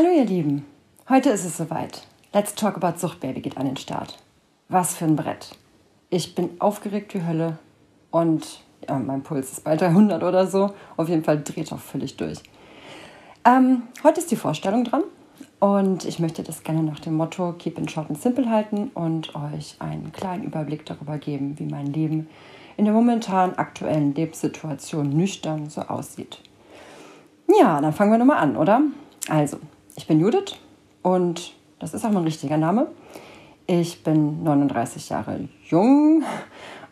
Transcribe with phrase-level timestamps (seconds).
[0.00, 0.64] Hallo ihr Lieben,
[1.08, 2.06] heute ist es soweit.
[2.32, 4.16] Let's Talk About Suchtbaby geht an den Start.
[4.68, 5.58] Was für ein Brett.
[6.08, 7.58] Ich bin aufgeregt wie Hölle
[8.12, 10.70] und ja, mein Puls ist bei 300 oder so.
[10.96, 12.38] Auf jeden Fall dreht auch völlig durch.
[13.44, 15.02] Ähm, heute ist die Vorstellung dran
[15.58, 19.34] und ich möchte das gerne nach dem Motto Keep it short and simple halten und
[19.34, 22.28] euch einen kleinen Überblick darüber geben, wie mein Leben
[22.76, 26.38] in der momentan aktuellen Lebenssituation nüchtern so aussieht.
[27.48, 28.82] Ja, dann fangen wir nochmal an, oder?
[29.28, 29.58] Also,
[29.98, 30.54] ich bin Judith
[31.02, 32.86] und das ist auch mein richtiger Name.
[33.66, 36.22] Ich bin 39 Jahre jung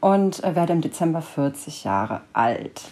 [0.01, 2.83] und werde im Dezember 40 Jahre alt.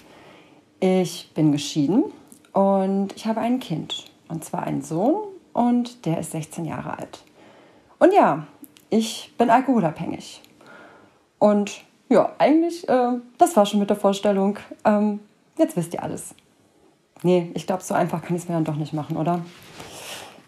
[0.79, 2.05] Ich bin geschieden
[2.53, 5.17] und ich habe ein Kind, und zwar einen Sohn
[5.53, 7.25] und der ist 16 Jahre alt.
[7.99, 8.47] Und ja,
[8.91, 10.43] ich bin alkoholabhängig.
[11.41, 14.61] Und ja, eigentlich, äh, das war schon mit der Vorstellung.
[14.85, 15.19] Ähm,
[15.59, 16.37] jetzt wisst ihr alles.
[17.25, 19.41] Nee, ich glaube, so einfach kann ich es mir dann doch nicht machen, oder?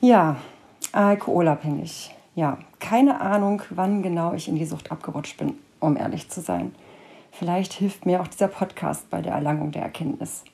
[0.00, 0.36] Ja,
[0.92, 2.14] alkoholabhängig.
[2.34, 6.74] Ja, keine Ahnung, wann genau ich in die Sucht abgerutscht bin, um ehrlich zu sein.
[7.32, 10.44] Vielleicht hilft mir auch dieser Podcast bei der Erlangung der Erkenntnis.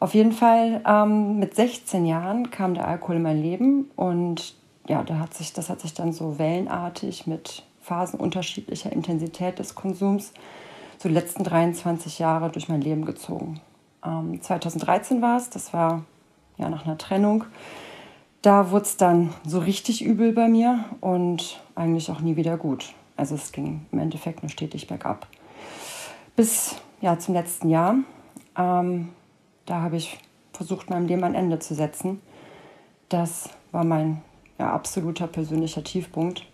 [0.00, 4.54] Auf jeden Fall, ähm, mit 16 Jahren kam der Alkohol in mein Leben und
[4.86, 9.74] ja, da hat sich, das hat sich dann so wellenartig mit Phasen unterschiedlicher Intensität des
[9.74, 10.32] Konsums
[10.98, 13.60] so die letzten 23 Jahre durch mein Leben gezogen.
[14.04, 16.04] Ähm, 2013 war es, das war
[16.58, 17.44] ja nach einer Trennung.
[18.42, 22.94] Da wurde es dann so richtig übel bei mir und eigentlich auch nie wieder gut.
[23.16, 25.26] Also es ging im Endeffekt nur stetig bergab.
[26.36, 27.96] Bis ja, zum letzten Jahr.
[28.56, 29.08] Ähm,
[29.66, 30.18] da habe ich
[30.52, 32.20] versucht, meinem Leben ein Ende zu setzen.
[33.08, 34.22] Das war mein
[34.58, 36.46] ja, absoluter persönlicher Tiefpunkt.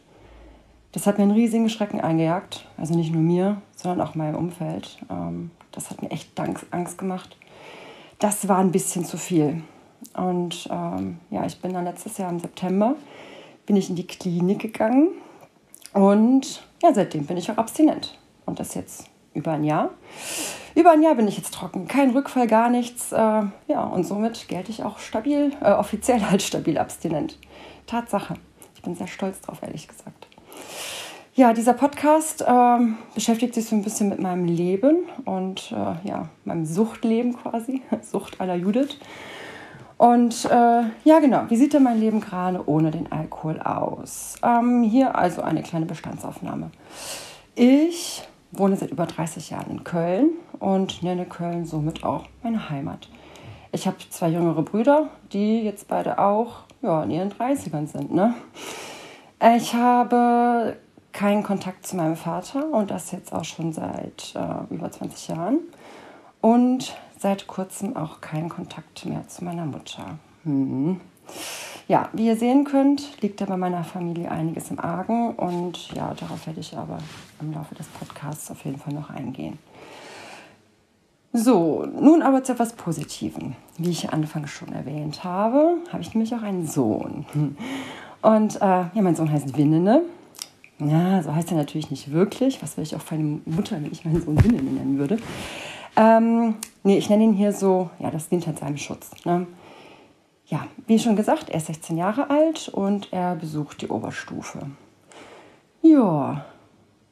[0.93, 2.67] Das hat mir einen riesigen Schrecken eingejagt.
[2.79, 4.98] Also nicht nur mir, sondern auch meinem Umfeld.
[5.11, 6.31] Ähm, das hat mir echt
[6.71, 7.37] Angst gemacht.
[8.21, 9.63] Das war ein bisschen zu viel.
[10.15, 12.97] Und ähm, ja, ich bin dann letztes Jahr im September
[13.67, 15.09] bin ich in die Klinik gegangen
[15.93, 18.19] und ja, seitdem bin ich auch abstinent.
[18.47, 19.91] Und das jetzt über ein Jahr.
[20.75, 21.89] Über ein Jahr bin ich jetzt trocken.
[21.89, 23.13] Kein Rückfall, gar nichts.
[23.13, 27.39] Äh, ja, und somit gelte ich auch stabil, äh, offiziell halt stabil abstinent.
[27.87, 28.35] Tatsache.
[28.75, 30.27] Ich bin sehr stolz drauf, ehrlich gesagt.
[31.37, 32.79] Ja, dieser Podcast äh,
[33.14, 38.41] beschäftigt sich so ein bisschen mit meinem Leben und äh, ja, meinem Suchtleben quasi, Sucht
[38.41, 38.98] aller Judith.
[40.05, 44.35] Und äh, ja, genau, wie sieht denn mein Leben gerade ohne den Alkohol aus?
[44.42, 46.70] Ähm, hier also eine kleine Bestandsaufnahme.
[47.55, 48.23] Ich
[48.53, 53.09] wohne seit über 30 Jahren in Köln und nenne Köln somit auch meine Heimat.
[53.73, 58.13] Ich habe zwei jüngere Brüder, die jetzt beide auch ja, in ihren 30ern sind.
[58.13, 58.35] Ne?
[59.57, 60.77] Ich habe
[61.13, 65.61] keinen Kontakt zu meinem Vater und das jetzt auch schon seit äh, über 20 Jahren.
[66.43, 70.18] Und seit kurzem auch keinen Kontakt mehr zu meiner Mutter.
[70.42, 71.01] Hm.
[71.89, 76.13] Ja, wie ihr sehen könnt, liegt da bei meiner Familie einiges im Argen und ja,
[76.13, 76.98] darauf werde ich aber
[77.40, 79.58] im Laufe des Podcasts auf jeden Fall noch eingehen.
[81.33, 83.57] So, nun aber zu etwas Positivem.
[83.79, 87.24] Wie ich anfangs schon erwähnt habe, habe ich nämlich auch einen Sohn.
[88.20, 90.02] Und äh, ja, mein Sohn heißt Winnene
[90.80, 92.63] ja, so heißt er natürlich nicht wirklich.
[92.63, 95.18] Was wäre ich auch für eine Mutter, wenn ich meinen Sohn Wilhelm nennen würde?
[95.97, 99.11] Ähm, nee, ich nenne ihn hier so, ja, das dient halt seinem Schutz.
[99.25, 99.47] Ne?
[100.47, 104.61] Ja, wie schon gesagt, er ist 16 Jahre alt und er besucht die Oberstufe.
[105.83, 106.45] Ja,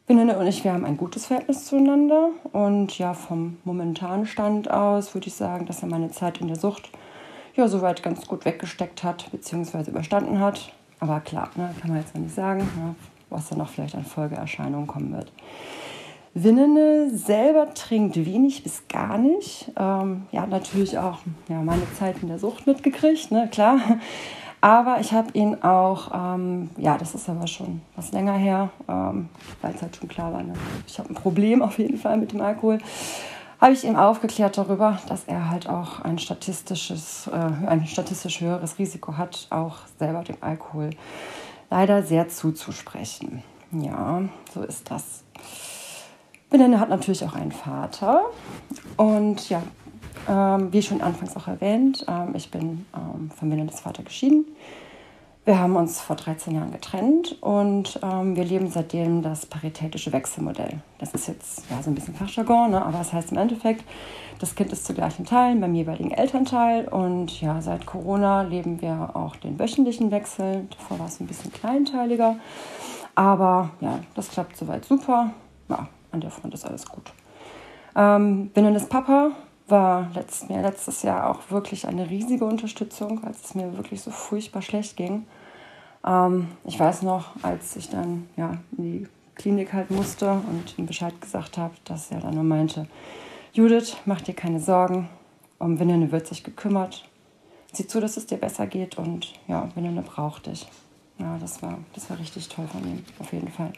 [0.07, 2.31] Benenne und ich, wir haben ein gutes Verhältnis zueinander.
[2.53, 6.59] Und ja, vom momentanen Stand aus würde ich sagen, dass er meine Zeit in der
[6.59, 6.91] Sucht
[7.55, 10.73] ja soweit ganz gut weggesteckt hat, beziehungsweise überstanden hat.
[10.99, 12.61] Aber klar, ne, kann man jetzt noch nicht sagen.
[12.61, 12.95] Ne?
[13.33, 15.33] was dann noch vielleicht an Folgeerscheinungen kommen wird.
[16.35, 19.71] Winnene selber trinkt wenig bis gar nicht.
[19.79, 23.79] Ähm, ja, natürlich auch ja, meine Zeit in der Sucht mitgekriegt, ne, klar.
[24.63, 29.29] Aber ich habe ihn auch, ähm, ja, das ist aber schon was länger her, ähm,
[29.61, 30.55] weil es halt schon klar war, ne?
[30.87, 32.79] ich habe ein Problem auf jeden Fall mit dem Alkohol,
[33.61, 38.79] habe ich ihm aufgeklärt darüber, dass er halt auch ein statistisches, äh, ein statistisch höheres
[38.79, 40.91] Risiko hat, auch selber dem Alkohol
[41.69, 43.43] leider sehr zuzusprechen.
[43.73, 44.23] Ja,
[44.55, 45.25] so ist das.
[46.53, 48.21] Benenne hat natürlich auch einen Vater.
[48.97, 49.63] Und ja,
[50.29, 54.45] ähm, wie schon anfangs auch erwähnt, ähm, ich bin ähm, von Benennes Vater geschieden.
[55.45, 60.81] Wir haben uns vor 13 Jahren getrennt und ähm, wir leben seitdem das paritätische Wechselmodell.
[60.99, 62.85] Das ist jetzt ja, so ein bisschen Fachjargon, ne?
[62.85, 63.85] aber das heißt im Endeffekt,
[64.39, 69.17] das Kind ist zu gleichen Teilen beim jeweiligen Elternteil und ja, seit Corona leben wir
[69.17, 70.69] auch den wöchentlichen Wechsel.
[70.71, 72.37] Davor war es ein bisschen kleinteiliger,
[73.17, 75.33] aber ja, das klappt soweit super.
[75.69, 77.13] Ja, an der Front ist alles gut.
[77.97, 79.33] Ähm, Benenes Papa
[79.69, 84.11] war letzt, mir letztes Jahr auch wirklich eine riesige Unterstützung, als es mir wirklich so
[84.11, 85.27] furchtbar schlecht ging.
[86.07, 90.87] Ähm, ich weiß noch, als ich dann ja, in die Klinik halt musste und ihm
[90.87, 92.87] Bescheid gesagt habe, dass er dann nur meinte,
[93.53, 95.09] Judith, mach dir keine Sorgen,
[95.59, 97.09] um Winne wird sich gekümmert.
[97.73, 100.67] Sieh zu, dass es dir besser geht und ja, Winne braucht dich.
[101.19, 103.73] Ja, das war, das war richtig toll von ihm, auf jeden Fall.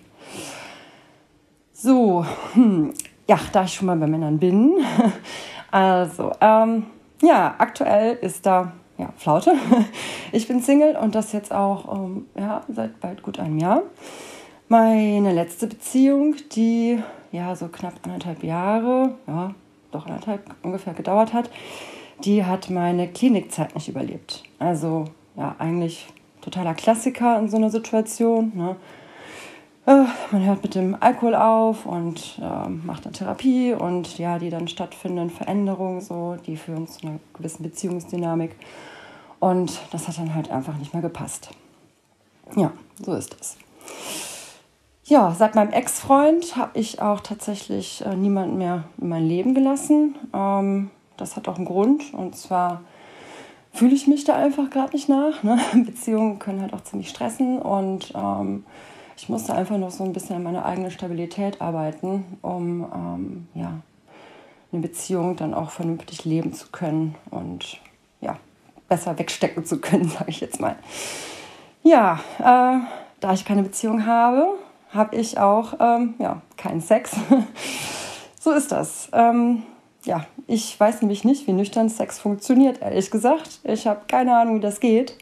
[1.85, 2.95] So, hm,
[3.29, 4.73] ja, da ich schon mal bei Männern bin.
[5.71, 6.87] Also, ähm,
[7.21, 9.53] ja, aktuell ist da ja, Flaute.
[10.33, 13.83] Ich bin Single und das jetzt auch ähm, ja, seit bald gut einem Jahr.
[14.69, 17.03] Meine letzte Beziehung, die
[17.33, 19.55] ja so knapp anderthalb Jahre, ja,
[19.91, 21.51] doch anderthalb ungefähr gedauert hat,
[22.25, 24.43] die hat meine Klinikzeit nicht überlebt.
[24.59, 25.05] Also
[25.37, 26.07] ja, eigentlich
[26.41, 28.53] totaler Klassiker in so einer Situation.
[28.55, 28.77] Ne?
[29.87, 34.49] Äh, man hört mit dem Alkohol auf und äh, macht eine Therapie und ja, die
[34.49, 38.57] dann stattfinden, Veränderungen, so, die führen zu einer gewissen Beziehungsdynamik.
[39.41, 41.51] Und das hat dann halt einfach nicht mehr gepasst.
[42.57, 42.73] Ja,
[43.05, 43.57] so ist es.
[45.07, 50.15] Ja, seit meinem Ex-Freund habe ich auch tatsächlich äh, niemanden mehr in mein Leben gelassen.
[50.33, 52.15] Ähm, das hat auch einen Grund.
[52.15, 52.81] Und zwar
[53.71, 55.43] fühle ich mich da einfach gerade nicht nach.
[55.43, 55.59] Ne?
[55.85, 58.65] Beziehungen können halt auch ziemlich stressen und ähm,
[59.16, 63.81] ich musste einfach noch so ein bisschen an meiner eigenen Stabilität arbeiten, um ähm, ja,
[64.72, 67.81] eine Beziehung dann auch vernünftig leben zu können und
[68.20, 68.37] ja,
[68.88, 70.76] besser wegstecken zu können, sage ich jetzt mal.
[71.82, 72.81] Ja, äh,
[73.20, 74.49] da ich keine Beziehung habe,
[74.93, 77.12] habe ich auch ähm, ja, keinen Sex.
[78.40, 79.08] so ist das.
[79.12, 79.62] Ähm,
[80.05, 83.61] ja, ich weiß nämlich nicht, wie nüchtern Sex funktioniert, ehrlich gesagt.
[83.64, 85.16] Ich habe keine Ahnung, wie das geht.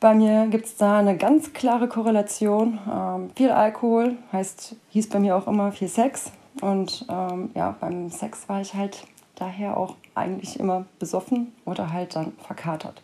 [0.00, 2.78] Bei mir gibt es da eine ganz klare Korrelation.
[2.90, 6.32] Ähm, viel Alkohol heißt, hieß bei mir auch immer viel Sex.
[6.62, 12.16] Und ähm, ja, beim Sex war ich halt daher auch eigentlich immer besoffen oder halt
[12.16, 13.02] dann verkatert.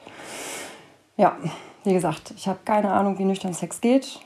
[1.19, 1.37] Ja,
[1.85, 4.21] wie gesagt, ich habe keine Ahnung, wie nüchtern Sex geht.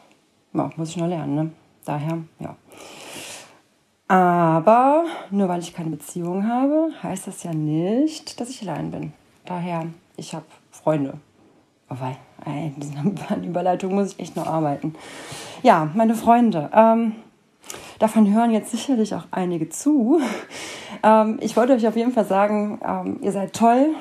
[0.53, 1.51] Ja, muss ich noch lernen, ne?
[1.85, 2.57] Daher, ja.
[4.07, 9.13] Aber nur weil ich keine Beziehung habe, heißt das ja nicht, dass ich allein bin.
[9.45, 11.15] Daher, ich habe Freunde.
[11.89, 12.73] Wobei, ey,
[13.29, 14.95] an Überleitung muss ich echt noch arbeiten.
[15.63, 16.71] Ja, meine Freunde.
[16.75, 17.15] Ähm,
[17.99, 20.21] davon hören jetzt sicherlich auch einige zu.
[21.03, 23.95] Ähm, ich wollte euch auf jeden Fall sagen, ähm, ihr seid toll.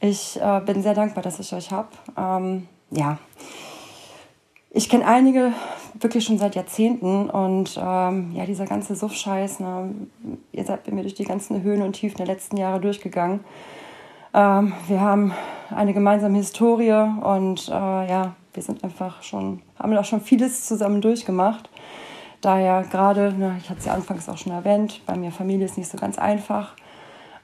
[0.00, 1.88] Ich äh, bin sehr dankbar, dass ich euch habe.
[2.16, 3.18] Ähm, ja,
[4.70, 5.52] ich kenne einige
[6.00, 9.94] wirklich schon seit Jahrzehnten und ähm, ja, dieser ganze Suff-Scheiß, ne,
[10.52, 13.40] ihr seid mir durch die ganzen Höhen und Tiefen der letzten Jahre durchgegangen.
[14.36, 15.32] Ähm, wir haben
[15.70, 21.00] eine gemeinsame Historie und äh, ja, wir sind einfach schon, haben auch schon vieles zusammen
[21.00, 21.70] durchgemacht.
[22.42, 25.78] Daher gerade, ne, ich hatte es ja anfangs auch schon erwähnt, bei mir Familie ist
[25.78, 26.74] nicht so ganz einfach.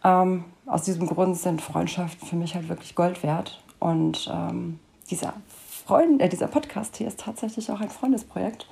[0.05, 3.62] Ähm, aus diesem Grund sind Freundschaften für mich halt wirklich Gold wert.
[3.79, 4.79] Und ähm,
[5.11, 5.33] dieser
[5.87, 8.69] Freund, äh, dieser Podcast hier ist tatsächlich auch ein Freundesprojekt.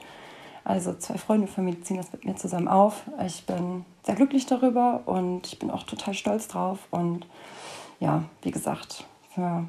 [0.62, 3.02] Also zwei Freunde von mir ziehen das mit mir zusammen auf.
[3.26, 6.80] Ich bin sehr glücklich darüber und ich bin auch total stolz drauf.
[6.90, 7.26] Und
[8.00, 9.04] ja, wie gesagt,
[9.34, 9.64] für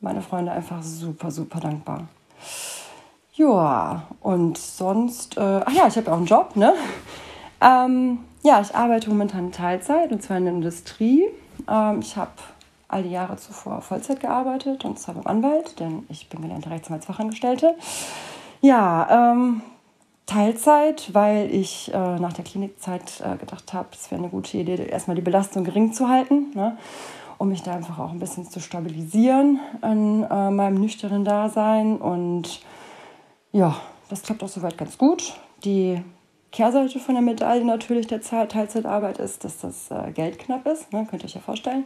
[0.00, 2.02] meine Freunde einfach super, super dankbar.
[3.34, 6.74] Ja, und sonst, äh, ach ja, ich habe auch einen Job, ne?
[7.60, 11.24] Ähm, ja, ich arbeite momentan Teilzeit und zwar in der Industrie.
[11.68, 12.32] Ähm, ich habe
[12.88, 17.74] all die Jahre zuvor Vollzeit gearbeitet und zwar beim Anwalt, denn ich bin gelernte Rechtsanwaltsfachangestellte.
[18.60, 19.62] Ja, ähm,
[20.26, 24.86] Teilzeit, weil ich äh, nach der Klinikzeit äh, gedacht habe, es wäre eine gute Idee,
[24.86, 26.76] erstmal die Belastung gering zu halten, ne,
[27.38, 31.98] um mich da einfach auch ein bisschen zu stabilisieren in äh, meinem nüchternen Dasein.
[31.98, 32.60] Und
[33.52, 33.76] ja,
[34.08, 35.34] das klappt auch soweit ganz gut.
[35.64, 36.02] Die
[36.52, 41.06] Kehrseite von der Medaille natürlich der Teilzeitarbeit ist, dass das äh, Geld knapp ist, ne,
[41.08, 41.84] könnt ihr euch ja vorstellen.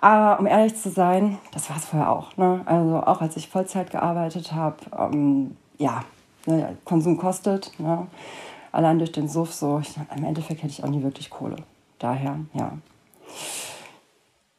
[0.00, 2.36] Aber um ehrlich zu sein, das war es vorher auch.
[2.36, 2.62] Ne?
[2.64, 6.04] Also auch als ich Vollzeit gearbeitet habe, ähm, ja,
[6.46, 7.78] ne, Konsum kostet.
[7.78, 8.06] Ne?
[8.72, 11.56] Allein durch den Suff so, ich, im Endeffekt hätte ich auch nie wirklich Kohle.
[11.98, 12.72] Daher, ja.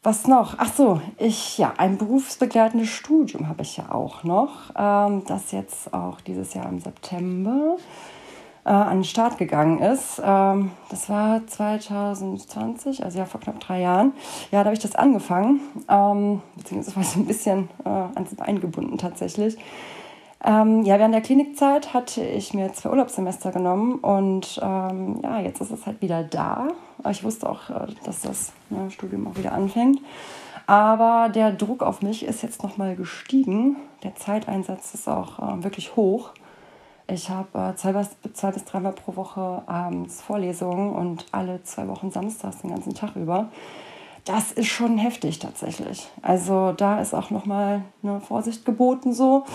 [0.03, 0.55] Was noch?
[0.57, 4.71] Ach so, ich, ja, ein berufsbegleitendes Studium habe ich ja auch noch.
[4.75, 7.77] Ähm, das jetzt auch dieses Jahr im September
[8.65, 10.19] äh, an den Start gegangen ist.
[10.25, 14.13] Ähm, das war 2020, also ja vor knapp drei Jahren.
[14.49, 19.55] Ja, da habe ich das angefangen, ähm, beziehungsweise ein bisschen äh, ans Bein gebunden tatsächlich.
[20.43, 25.61] Ähm, ja, während der Klinikzeit hatte ich mir zwei Urlaubssemester genommen und ähm, ja, jetzt
[25.61, 26.69] ist es halt wieder da.
[27.09, 29.99] Ich wusste auch, äh, dass das ne, Studium auch wieder anfängt.
[30.65, 33.75] Aber der Druck auf mich ist jetzt nochmal gestiegen.
[34.03, 36.31] Der Zeiteinsatz ist auch äh, wirklich hoch.
[37.07, 41.87] Ich habe äh, zwei, bis, zwei bis dreimal pro Woche abends Vorlesungen und alle zwei
[41.87, 43.49] Wochen samstags den ganzen Tag über.
[44.25, 46.07] das ist schon heftig tatsächlich.
[46.21, 49.45] Also da ist auch nochmal eine Vorsicht geboten so,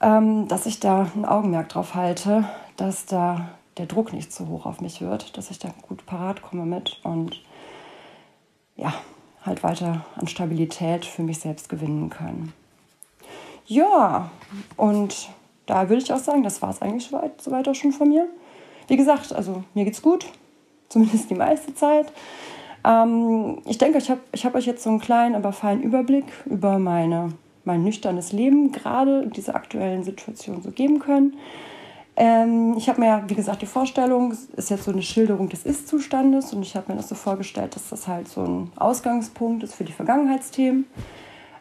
[0.00, 2.44] dass ich da ein Augenmerk drauf halte,
[2.76, 6.42] dass da der Druck nicht zu hoch auf mich wird, dass ich da gut parat
[6.42, 7.42] komme mit und
[8.76, 8.92] ja,
[9.44, 12.52] halt weiter an Stabilität für mich selbst gewinnen kann.
[13.66, 14.30] Ja,
[14.76, 15.28] und
[15.66, 18.26] da würde ich auch sagen, das war es eigentlich soweit, soweit auch schon von mir.
[18.86, 20.26] Wie gesagt, also mir geht's gut,
[20.88, 22.12] zumindest die meiste Zeit.
[22.84, 26.24] Ähm, ich denke, ich habe ich hab euch jetzt so einen kleinen, aber feinen Überblick
[26.46, 27.32] über meine,
[27.68, 31.36] mein nüchternes Leben gerade in dieser aktuellen Situation so geben können.
[32.16, 36.52] Ähm, ich habe mir, wie gesagt, die Vorstellung ist jetzt so eine Schilderung des Ist-Zustandes
[36.52, 39.84] und ich habe mir das so vorgestellt, dass das halt so ein Ausgangspunkt ist für
[39.84, 40.86] die Vergangenheitsthemen,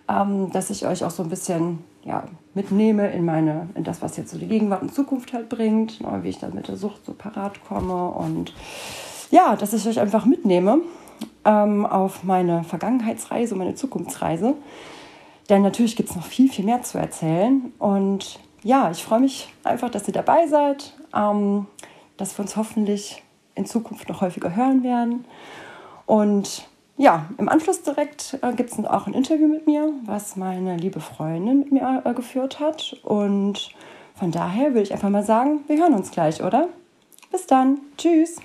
[0.10, 2.24] ähm, dass ich euch auch so ein bisschen ja,
[2.54, 6.20] mitnehme in meine, in das, was jetzt so die Gegenwart und Zukunft halt bringt, ne,
[6.24, 8.54] wie ich dann mit der Sucht so parat komme und
[9.30, 10.80] ja, dass ich euch einfach mitnehme
[11.44, 14.56] ähm, auf meine Vergangenheitsreise, meine Zukunftsreise.
[15.50, 17.72] Denn natürlich gibt es noch viel, viel mehr zu erzählen.
[17.80, 21.68] Und ja, ich freue mich einfach, dass ihr dabei seid, ähm,
[22.18, 23.24] dass wir uns hoffentlich
[23.56, 25.25] in Zukunft noch häufiger hören werden.
[26.06, 30.77] Und ja, im Anschluss direkt äh, gibt es auch ein Interview mit mir, was meine
[30.77, 32.98] liebe Freundin mit mir äh, geführt hat.
[33.04, 33.74] Und
[34.16, 36.70] von daher würde ich einfach mal sagen, wir hören uns gleich, oder?
[37.32, 37.80] Bis dann.
[37.98, 38.38] Tschüss.